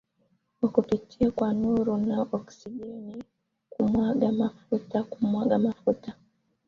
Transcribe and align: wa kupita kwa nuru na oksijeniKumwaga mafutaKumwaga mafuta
wa 0.61 0.69
kupita 0.73 1.17
kwa 1.37 1.49
nuru 1.59 1.93
na 2.07 2.17
oksijeniKumwaga 2.37 4.27
mafutaKumwaga 4.39 5.55
mafuta 5.65 6.11